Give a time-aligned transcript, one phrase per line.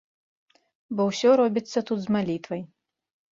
[0.99, 2.61] Бо ўсё робіцца тут з малітвай.